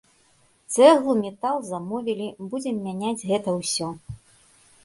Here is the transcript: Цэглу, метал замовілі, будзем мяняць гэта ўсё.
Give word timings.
Цэглу, 0.75 1.13
метал 1.25 1.57
замовілі, 1.69 2.27
будзем 2.55 2.75
мяняць 2.89 3.25
гэта 3.33 3.49
ўсё. 3.59 3.87